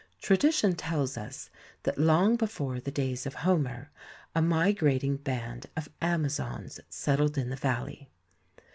Tradition 0.19 0.73
tells 0.73 1.15
us 1.15 1.51
that 1.83 1.99
long 1.99 2.35
before 2.35 2.79
the 2.79 2.89
days 2.89 3.27
of 3.27 3.35
Homer, 3.35 3.91
a 4.33 4.41
migrating 4.41 5.17
band 5.17 5.67
of 5.77 5.89
Amazons 6.01 6.79
settled 6.89 7.37
in 7.37 7.49
the 7.51 7.55
valley. 7.55 8.09